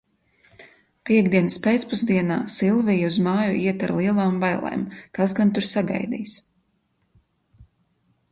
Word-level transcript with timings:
Piektdienas 1.09 1.57
pēcpusdienā 1.65 2.37
Silvija 2.53 3.11
uz 3.11 3.19
māju 3.27 3.59
iet 3.67 3.85
ar 3.87 3.93
lielām 3.99 4.39
bailēm, 4.45 4.85
kas 5.19 5.37
gan 5.41 5.51
tur 5.57 5.67
sagaidīs. 5.73 6.33